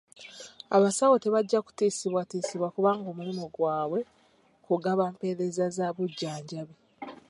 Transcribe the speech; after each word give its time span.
Abasawo 0.75 1.15
tebajja 1.23 1.59
kutiisibwatiisibwa 1.65 2.67
kubanga 2.75 3.05
omulimu 3.13 3.45
gwabwe 3.55 3.99
kugaba 4.65 5.03
mpeereza 5.13 5.65
za 5.77 5.87
bujjanjabi. 5.95 6.75